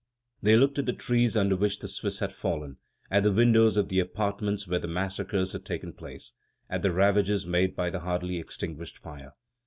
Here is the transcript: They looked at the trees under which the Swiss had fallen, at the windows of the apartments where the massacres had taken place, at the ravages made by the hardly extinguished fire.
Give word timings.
They 0.41 0.55
looked 0.55 0.79
at 0.79 0.87
the 0.87 0.93
trees 0.93 1.37
under 1.37 1.55
which 1.55 1.77
the 1.77 1.87
Swiss 1.87 2.17
had 2.17 2.33
fallen, 2.33 2.77
at 3.11 3.21
the 3.21 3.31
windows 3.31 3.77
of 3.77 3.89
the 3.89 3.99
apartments 3.99 4.67
where 4.67 4.79
the 4.79 4.87
massacres 4.87 5.51
had 5.51 5.63
taken 5.63 5.93
place, 5.93 6.33
at 6.71 6.81
the 6.81 6.89
ravages 6.91 7.45
made 7.45 7.75
by 7.75 7.91
the 7.91 7.99
hardly 7.99 8.39
extinguished 8.39 8.97
fire. 8.97 9.33